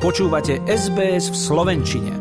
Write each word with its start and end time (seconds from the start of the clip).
Počúvate 0.00 0.64
SBS 0.64 1.28
v 1.28 1.36
Slovenčine. 1.36 2.12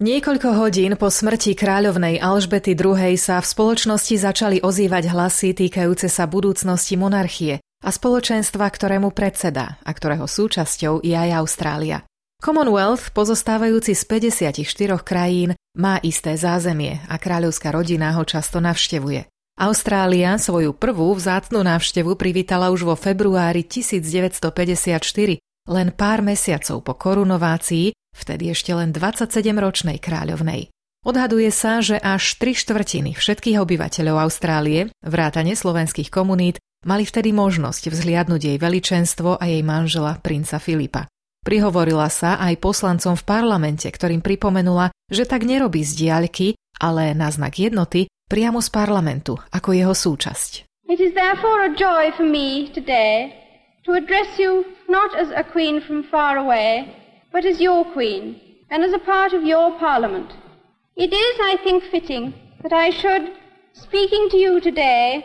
Niekoľko 0.00 0.56
hodín 0.56 0.96
po 0.96 1.12
smrti 1.12 1.52
kráľovnej 1.52 2.16
Alžbety 2.16 2.72
II. 2.72 2.96
sa 3.20 3.44
v 3.44 3.46
spoločnosti 3.52 4.16
začali 4.16 4.64
ozývať 4.64 5.12
hlasy 5.12 5.52
týkajúce 5.52 6.08
sa 6.08 6.24
budúcnosti 6.24 6.96
monarchie 6.96 7.60
a 7.60 7.92
spoločenstva, 7.92 8.72
ktorému 8.72 9.12
predseda 9.12 9.76
a 9.84 9.90
ktorého 9.92 10.24
súčasťou 10.24 11.04
je 11.04 11.12
aj 11.12 11.44
Austrália. 11.44 12.08
Commonwealth, 12.40 13.12
pozostávajúci 13.12 13.92
z 13.92 14.08
54 14.08 14.96
krajín, 15.04 15.52
má 15.76 16.00
isté 16.00 16.40
zázemie 16.40 17.04
a 17.12 17.20
kráľovská 17.20 17.68
rodina 17.68 18.16
ho 18.16 18.24
často 18.24 18.64
navštevuje. 18.64 19.28
Austrália 19.60 20.40
svoju 20.40 20.72
prvú 20.72 21.12
vzácnú 21.12 21.60
návštevu 21.60 22.16
privítala 22.16 22.72
už 22.72 22.88
vo 22.88 22.96
februári 22.96 23.60
1954 23.60 25.36
len 25.66 25.90
pár 25.92 26.22
mesiacov 26.22 26.82
po 26.82 26.94
korunovácii, 26.94 27.92
vtedy 28.14 28.54
ešte 28.54 28.72
len 28.72 28.94
27-ročnej 28.94 29.98
kráľovnej. 29.98 30.70
Odhaduje 31.06 31.54
sa, 31.54 31.78
že 31.78 32.02
až 32.02 32.34
tri 32.34 32.58
štvrtiny 32.58 33.14
všetkých 33.14 33.62
obyvateľov 33.62 34.26
Austrálie, 34.26 34.90
vrátane 35.06 35.54
slovenských 35.54 36.10
komunít, 36.10 36.58
mali 36.82 37.06
vtedy 37.06 37.30
možnosť 37.30 37.94
vzhliadnúť 37.94 38.42
jej 38.42 38.58
veličenstvo 38.58 39.38
a 39.38 39.44
jej 39.46 39.62
manžela 39.62 40.18
princa 40.18 40.58
Filipa. 40.58 41.06
Prihovorila 41.46 42.10
sa 42.10 42.42
aj 42.42 42.58
poslancom 42.58 43.14
v 43.14 43.22
parlamente, 43.22 43.86
ktorým 43.86 44.18
pripomenula, 44.18 44.90
že 45.06 45.30
tak 45.30 45.46
nerobí 45.46 45.86
z 45.86 45.94
diaľky, 45.94 46.58
ale 46.82 47.14
na 47.14 47.30
znak 47.30 47.54
jednoty 47.62 48.10
priamo 48.26 48.58
z 48.58 48.74
parlamentu, 48.74 49.38
ako 49.54 49.70
jeho 49.70 49.94
súčasť. 49.94 50.66
It 50.90 50.98
is 50.98 51.14
therefore 51.14 51.70
a 51.70 51.70
joy 51.78 52.10
for 52.18 52.26
me 52.26 52.66
today 52.74 53.45
to 53.86 53.92
address 53.94 54.38
you 54.38 54.66
not 54.88 55.16
as 55.16 55.30
a 55.30 55.46
queen 55.46 55.80
from 55.80 56.02
far 56.10 56.36
away, 56.36 56.90
but 57.32 57.46
as 57.46 57.60
your 57.60 57.84
queen, 57.92 58.38
and 58.68 58.82
as 58.82 58.92
a 58.92 58.98
part 58.98 59.32
of 59.32 59.46
your 59.46 59.78
parliament. 59.78 60.34
It 60.96 61.12
is, 61.14 61.34
I 61.38 61.56
think, 61.62 61.84
fitting 61.84 62.34
that 62.62 62.74
I 62.74 62.90
should, 62.90 63.30
speaking 63.72 64.26
to 64.30 64.36
you 64.36 64.60
today, 64.60 65.22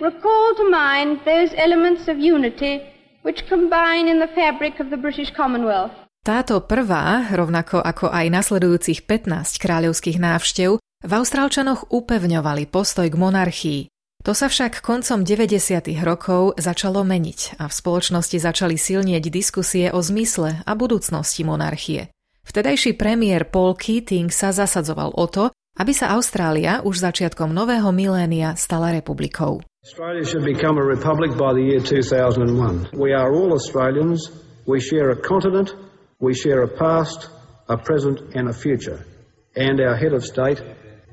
recall 0.00 0.54
to 0.56 0.70
mind 0.70 1.20
those 1.28 1.52
elements 1.54 2.08
of 2.08 2.18
unity 2.18 2.80
which 3.22 3.46
combine 3.46 4.08
in 4.08 4.18
the 4.20 4.32
fabric 4.32 4.80
of 4.80 4.88
the 4.88 4.96
British 4.96 5.28
Commonwealth. 5.36 5.92
Táto 6.24 6.64
prvá, 6.64 7.28
rovnako 7.28 7.84
ako 7.84 8.08
aj 8.08 8.26
nasledujúcich 8.32 9.04
15 9.04 9.60
kráľovských 9.60 10.16
návštev, 10.16 10.80
v 10.80 11.12
Austrálčanoch 11.12 11.92
upevňovali 11.92 12.68
postoj 12.72 13.06
k 13.06 13.16
monarchii, 13.20 13.80
to 14.24 14.32
sa 14.34 14.50
však 14.50 14.82
koncom 14.82 15.22
90. 15.22 15.94
rokov 16.02 16.58
začalo 16.58 17.06
meniť 17.06 17.60
a 17.62 17.70
v 17.70 17.72
spoločnosti 17.72 18.36
začali 18.40 18.74
silnieť 18.74 19.24
diskusie 19.30 19.88
o 19.94 20.02
zmysle 20.02 20.64
a 20.66 20.72
budúcnosti 20.74 21.46
monarchie. 21.46 22.10
Vtedajší 22.48 22.96
premiér 22.96 23.46
Paul 23.46 23.76
Keating 23.76 24.32
sa 24.32 24.56
zasadzoval 24.56 25.12
o 25.14 25.26
to, 25.28 25.52
aby 25.78 25.92
sa 25.94 26.16
Austrália 26.16 26.82
už 26.82 26.98
začiatkom 26.98 27.52
nového 27.52 27.92
milénia 27.94 28.58
stala 28.58 28.90
republikou. 28.90 29.62
Australia 29.86 30.24
should 30.26 30.42
become 30.42 30.80
a 30.80 30.84
republic 30.84 31.36
by 31.38 31.54
the 31.54 31.62
year 31.62 31.78
2001. 31.78 32.90
We 32.98 33.14
are 33.14 33.30
all 33.30 33.54
Australians. 33.54 34.32
We 34.66 34.82
share 34.82 35.14
a 35.14 35.18
continent. 35.20 35.76
We 36.18 36.34
share 36.34 36.66
a 36.66 36.70
past, 36.72 37.30
a 37.70 37.78
present 37.78 38.34
and 38.34 38.50
a 38.50 38.56
future. 38.56 39.06
And 39.54 39.78
our 39.78 39.94
head 39.94 40.16
of 40.16 40.26
state 40.26 40.58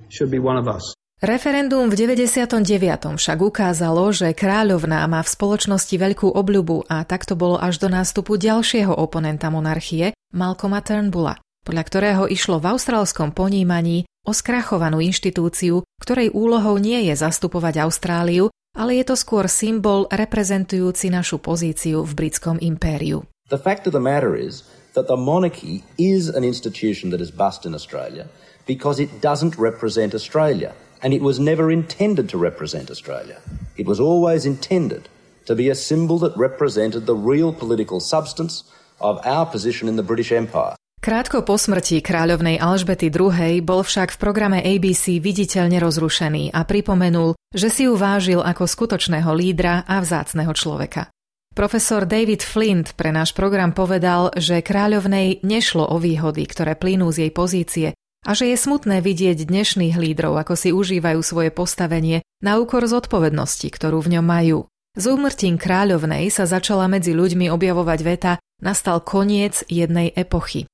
should 0.09 0.31
be 0.31 0.39
one 0.39 0.57
of 0.57 0.65
us. 0.71 0.94
Referendum 1.25 1.89
v 1.89 1.97
99. 1.97 3.17
však 3.17 3.37
ukázalo, 3.41 4.13
že 4.13 4.37
kráľovná 4.37 5.01
má 5.09 5.25
v 5.25 5.33
spoločnosti 5.33 5.97
veľkú 5.97 6.29
obľubu 6.29 6.85
a 6.85 7.01
takto 7.01 7.33
bolo 7.33 7.57
až 7.57 7.81
do 7.81 7.89
nástupu 7.89 8.37
ďalšieho 8.37 8.93
oponenta 8.93 9.49
monarchie, 9.49 10.13
Malcolma 10.37 10.85
Turnbulla, 10.85 11.41
podľa 11.65 11.83
ktorého 11.89 12.23
išlo 12.29 12.61
v 12.61 12.77
austrálskom 12.77 13.33
ponímaní 13.33 14.05
o 14.21 14.37
skrachovanú 14.37 15.01
inštitúciu, 15.01 15.81
ktorej 15.97 16.29
úlohou 16.29 16.77
nie 16.77 17.09
je 17.09 17.17
zastupovať 17.17 17.81
Austráliu, 17.81 18.53
ale 18.77 19.01
je 19.01 19.09
to 19.09 19.17
skôr 19.17 19.49
symbol 19.49 20.05
reprezentujúci 20.13 21.09
našu 21.09 21.41
pozíciu 21.41 22.05
v 22.05 22.11
britskom 22.13 22.61
impériu. 22.61 23.25
The 23.49 23.57
fact 23.57 23.89
of 23.89 23.97
the 23.97 24.03
matter 24.03 24.37
is 24.37 24.61
that 24.93 25.09
the 25.09 25.17
monarchy 25.17 25.81
is 25.97 26.29
an 26.29 26.45
institution 26.45 27.09
that 27.09 27.17
is 27.17 27.33
bust 27.33 27.65
in 27.65 27.73
Australia 27.73 28.29
because 28.69 29.01
it 29.01 29.25
doesn't 29.25 29.57
represent 29.57 30.13
Australia 30.13 30.77
and 31.05 31.13
it 31.13 31.21
was 31.21 31.37
never 31.37 31.69
intended 31.69 32.25
to 32.33 32.41
represent 32.41 32.89
Australia. 32.89 33.37
It 33.77 33.85
was 33.85 34.01
always 34.01 34.49
intended 34.49 35.05
to 35.45 35.53
be 35.53 35.69
a 35.69 35.77
symbol 35.77 36.17
that 36.25 36.33
represented 36.33 37.05
the 37.05 37.13
real 37.13 37.53
political 37.53 38.01
substance 38.01 38.65
of 38.97 39.21
our 39.21 39.45
position 39.45 39.85
in 39.85 40.01
the 40.01 40.07
British 40.09 40.33
Empire. 40.33 40.73
Krátko 41.05 41.45
po 41.45 41.61
smrti 41.61 42.01
kráľovnej 42.01 42.57
Alžbety 42.57 43.13
II. 43.13 43.61
bol 43.61 43.85
však 43.85 44.17
v 44.17 44.17
programe 44.17 44.57
ABC 44.65 45.21
viditeľne 45.21 45.77
rozrušený 45.77 46.49
a 46.49 46.65
pripomenul, 46.65 47.37
že 47.53 47.69
si 47.69 47.85
ju 47.85 47.93
vážil 47.93 48.41
ako 48.41 48.65
skutočného 48.65 49.29
lídra 49.37 49.85
a 49.85 50.01
vzácneho 50.01 50.49
človeka. 50.57 51.13
Profesor 51.53 52.09
David 52.09 52.41
Flint 52.41 52.97
pre 52.97 53.13
náš 53.13 53.37
program 53.37 53.77
povedal, 53.77 54.33
že 54.33 54.65
kráľovnej 54.65 55.45
nešlo 55.45 55.85
o 55.85 56.01
výhody, 56.01 56.49
ktoré 56.49 56.73
plynú 56.73 57.13
z 57.13 57.29
jej 57.29 57.31
pozície, 57.31 57.87
a 58.25 58.33
že 58.33 58.49
je 58.49 58.57
smutné 58.57 59.05
vidieť 59.05 59.45
dnešných 59.45 59.95
lídrov, 59.95 60.33
ako 60.41 60.57
si 60.57 60.73
užívajú 60.73 61.21
svoje 61.21 61.53
postavenie 61.53 62.25
na 62.41 62.57
úkor 62.57 62.81
zodpovednosti, 62.89 63.69
ktorú 63.69 64.01
v 64.01 64.17
ňom 64.17 64.25
majú. 64.25 64.59
Z 64.97 65.13
úmrtím 65.13 65.61
kráľovnej 65.61 66.33
sa 66.33 66.49
začala 66.49 66.89
medzi 66.89 67.13
ľuďmi 67.13 67.53
objavovať 67.53 67.99
veta 68.01 68.33
nastal 68.63 69.03
koniec 69.03 69.61
jednej 69.69 70.09
epochy. 70.15 70.65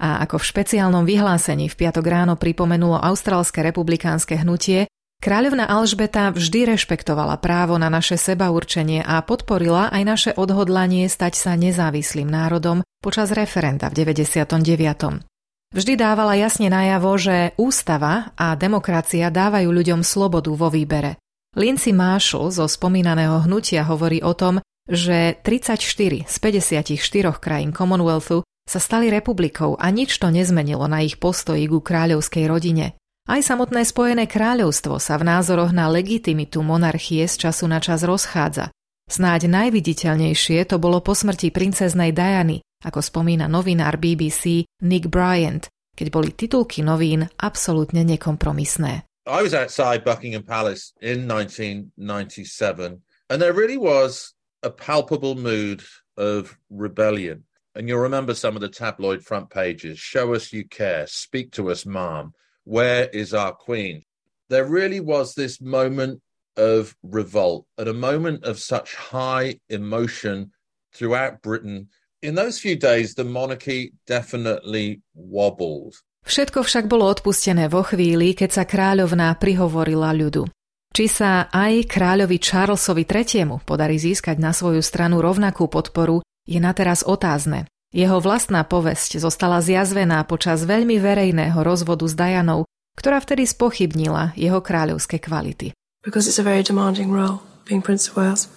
A 0.00 0.24
ako 0.24 0.40
v 0.40 0.48
špeciálnom 0.48 1.04
vyhlásení 1.04 1.68
v 1.68 1.76
piatok 1.76 2.04
ráno 2.08 2.34
pripomenulo 2.36 2.96
austrálske 2.96 3.60
republikánske 3.60 4.36
hnutie, 4.40 4.88
kráľovna 5.20 5.68
Alžbeta 5.68 6.32
vždy 6.32 6.76
rešpektovala 6.76 7.36
právo 7.40 7.76
na 7.76 7.92
naše 7.92 8.16
sebaurčenie 8.16 9.04
a 9.04 9.20
podporila 9.20 9.92
aj 9.92 10.02
naše 10.04 10.30
odhodlanie 10.36 11.08
stať 11.08 11.36
sa 11.36 11.52
nezávislým 11.56 12.28
národom 12.28 12.80
počas 13.00 13.32
referenda 13.32 13.92
v 13.92 14.08
99. 14.08 15.29
Vždy 15.70 15.94
dávala 15.94 16.34
jasne 16.34 16.66
najavo, 16.66 17.14
že 17.14 17.54
ústava 17.54 18.34
a 18.34 18.58
demokracia 18.58 19.30
dávajú 19.30 19.70
ľuďom 19.70 20.02
slobodu 20.02 20.50
vo 20.50 20.66
výbere. 20.66 21.22
Lindsay 21.54 21.94
Marshall 21.94 22.50
zo 22.50 22.66
spomínaného 22.66 23.46
hnutia 23.46 23.86
hovorí 23.86 24.18
o 24.18 24.34
tom, 24.34 24.58
že 24.90 25.38
34 25.46 26.26
z 26.26 26.36
54 26.42 27.38
krajín 27.38 27.70
Commonwealthu 27.70 28.42
sa 28.66 28.78
stali 28.82 29.14
republikou 29.14 29.78
a 29.78 29.86
nič 29.94 30.18
to 30.18 30.34
nezmenilo 30.34 30.90
na 30.90 31.06
ich 31.06 31.22
postoji 31.22 31.70
ku 31.70 31.78
kráľovskej 31.78 32.50
rodine. 32.50 32.98
Aj 33.30 33.38
samotné 33.38 33.86
Spojené 33.86 34.26
kráľovstvo 34.26 34.98
sa 34.98 35.14
v 35.22 35.26
názoroch 35.30 35.70
na 35.70 35.86
legitimitu 35.86 36.66
monarchie 36.66 37.30
z 37.30 37.46
času 37.46 37.70
na 37.70 37.78
čas 37.78 38.02
rozchádza. 38.02 38.74
Snáď 39.06 39.46
najviditeľnejšie 39.46 40.66
to 40.66 40.82
bolo 40.82 40.98
po 40.98 41.14
smrti 41.14 41.54
princeznej 41.54 42.10
Diany, 42.10 42.62
ako 42.84 43.04
spomína 43.04 43.46
novinár 43.46 44.00
BBC 44.00 44.64
Nick 44.84 45.12
Bryant, 45.12 45.68
keď 45.96 46.08
boli 46.08 46.32
titulky 46.32 46.80
novín 46.80 47.28
absolútne 47.36 48.04
nekompromisné. 48.04 49.04
I 49.28 49.40
was 49.44 49.52
outside 49.52 50.02
Buckingham 50.02 50.42
Palace 50.42 50.96
in 51.04 51.28
1997 51.28 53.04
and 53.30 53.38
there 53.38 53.52
really 53.52 53.76
was 53.76 54.34
a 54.62 54.70
palpable 54.70 55.34
mood 55.34 55.82
of 56.16 56.58
rebellion. 56.68 57.44
And 57.74 57.88
you'll 57.88 58.00
remember 58.00 58.34
some 58.34 58.56
of 58.56 58.60
the 58.60 58.68
tabloid 58.68 59.22
front 59.22 59.48
pages. 59.48 59.98
Show 59.98 60.34
us 60.34 60.52
you 60.52 60.66
care. 60.66 61.06
Speak 61.06 61.52
to 61.52 61.70
us, 61.70 61.86
mom. 61.86 62.34
Where 62.64 63.06
is 63.06 63.32
our 63.32 63.52
queen? 63.52 64.02
There 64.48 64.66
really 64.66 64.98
was 64.98 65.34
this 65.34 65.60
moment 65.60 66.20
of 66.56 66.96
revolt, 67.02 67.66
at 67.78 67.88
a 67.88 67.94
moment 67.94 68.44
of 68.44 68.58
such 68.58 68.94
high 68.94 69.60
emotion 69.68 70.50
throughout 70.92 71.40
Britain 71.40 71.88
In 72.20 72.36
those 72.36 72.60
few 72.60 72.76
days 72.76 73.16
the 73.16 73.24
monarchy 73.24 73.96
definitely 74.04 75.00
wobbled. 75.16 75.96
Všetko 76.28 76.68
však 76.68 76.84
bolo 76.84 77.08
odpustené 77.08 77.72
vo 77.72 77.80
chvíli, 77.80 78.36
keď 78.36 78.60
sa 78.60 78.64
kráľovná 78.68 79.32
prihovorila 79.40 80.12
ľudu. 80.12 80.44
Či 80.92 81.04
sa 81.08 81.48
aj 81.48 81.88
kráľovi 81.88 82.36
Charlesovi 82.36 83.08
III 83.08 83.64
podarí 83.64 83.96
získať 83.96 84.36
na 84.36 84.52
svoju 84.52 84.84
stranu 84.84 85.24
rovnakú 85.24 85.64
podporu, 85.72 86.20
je 86.44 86.60
na 86.60 86.76
teraz 86.76 87.00
otázne. 87.08 87.64
Jeho 87.88 88.20
vlastná 88.20 88.68
povesť 88.68 89.16
zostala 89.16 89.64
zjazvená 89.64 90.20
počas 90.28 90.68
veľmi 90.68 91.00
verejného 91.00 91.56
rozvodu 91.56 92.04
s 92.04 92.12
Dianou, 92.12 92.68
ktorá 93.00 93.16
vtedy 93.24 93.48
spochybnila 93.48 94.36
jeho 94.36 94.60
kráľovské 94.60 95.24
kvality. 95.24 95.72
Because 96.04 96.28
it's 96.28 96.36
a 96.36 96.44
very 96.44 96.60
demanding 96.60 97.08
role 97.08 97.40
being 97.64 97.80
Prince 97.80 98.12
of 98.12 98.20
Wales, 98.20 98.52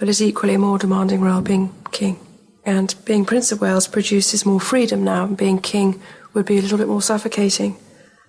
but 0.00 0.08
it's 0.08 0.24
equally 0.24 0.56
a 0.56 0.62
more 0.62 0.80
demanding 0.80 1.20
role 1.20 1.44
being 1.44 1.76
king. 1.92 2.31
And 2.64 2.94
being 3.04 3.24
Prince 3.24 3.50
of 3.50 3.60
Wales 3.60 3.88
produces 3.88 4.46
more 4.46 4.60
freedom 4.60 5.02
now, 5.02 5.24
and 5.24 5.36
being 5.36 5.58
king 5.58 6.00
would 6.34 6.46
be 6.46 6.58
a 6.58 6.62
little 6.62 6.78
bit 6.78 6.88
more 6.88 7.02
suffocating. 7.02 7.76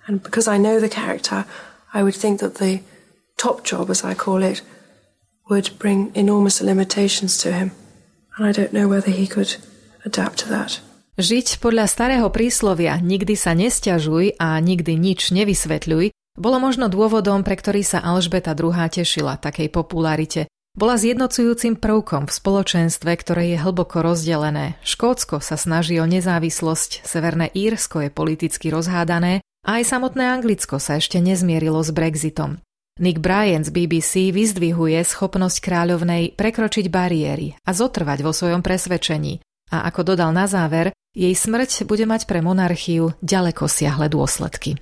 And 0.08 0.22
because 0.24 0.48
I 0.48 0.58
know 0.58 0.80
the 0.80 0.90
character, 0.90 1.46
I 1.94 2.02
would 2.02 2.16
think 2.16 2.40
that 2.42 2.56
the 2.56 2.82
top 3.38 3.64
job, 3.64 3.90
as 3.90 4.04
I 4.04 4.14
call 4.16 4.42
it, 4.44 4.62
would 5.50 5.78
bring 5.78 6.12
enormous 6.16 6.62
limitations 6.62 7.38
to 7.44 7.52
him. 7.54 7.72
And 8.38 8.48
I 8.48 8.52
don't 8.52 8.74
know 8.74 8.88
whether 8.88 9.12
he 9.12 9.28
could 9.28 9.56
adapt 10.06 10.40
to 10.44 10.50
that. 10.50 10.82
Žiť 11.14 11.62
podľa 11.62 11.86
starého 11.86 12.26
príslovia 12.34 12.98
nikdy 12.98 13.38
sa 13.38 13.54
nesťažuj 13.54 14.42
a 14.42 14.58
nikdy 14.58 14.98
nič 14.98 15.30
nevysvetľuj 15.30 16.10
bolo 16.34 16.58
možno 16.58 16.90
dôvodom, 16.90 17.46
pre 17.46 17.54
ktorý 17.54 17.86
sa 17.86 18.02
Alžbeta 18.02 18.58
II 18.58 18.74
tešila 18.74 19.38
takej 19.38 19.70
popularite. 19.70 20.50
Bola 20.74 20.98
zjednocujúcim 20.98 21.78
prvkom 21.78 22.26
v 22.26 22.34
spoločenstve, 22.34 23.14
ktoré 23.14 23.54
je 23.54 23.62
hlboko 23.62 24.02
rozdelené. 24.02 24.74
Škótsko 24.82 25.38
sa 25.38 25.54
snaží 25.54 26.02
o 26.02 26.10
nezávislosť, 26.10 27.06
Severné 27.06 27.54
Írsko 27.54 28.02
je 28.02 28.10
politicky 28.10 28.74
rozhádané 28.74 29.46
a 29.70 29.78
aj 29.78 29.86
samotné 29.86 30.26
Anglicko 30.26 30.82
sa 30.82 30.98
ešte 30.98 31.22
nezmierilo 31.22 31.78
s 31.78 31.94
Brexitom. 31.94 32.58
Nick 32.98 33.22
Bryan 33.22 33.62
z 33.62 33.70
BBC 33.70 34.34
vyzdvihuje 34.34 34.98
schopnosť 35.06 35.62
kráľovnej 35.62 36.34
prekročiť 36.34 36.90
bariéry 36.90 37.54
a 37.62 37.70
zotrvať 37.70 38.26
vo 38.26 38.34
svojom 38.34 38.66
presvedčení. 38.66 39.46
A 39.70 39.86
ako 39.94 40.18
dodal 40.18 40.34
na 40.34 40.50
záver, 40.50 40.90
jej 41.14 41.38
smrť 41.38 41.86
bude 41.86 42.10
mať 42.10 42.26
pre 42.26 42.42
monarchiu 42.42 43.14
ďaleko 43.22 43.70
siahle 43.70 44.10
dôsledky. 44.10 44.82